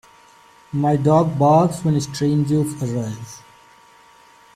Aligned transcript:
My 0.71 0.95
dog 0.95 1.37
barks 1.37 1.85
when 1.85 2.01
strangers 2.01 2.81
arrive. 2.81 3.43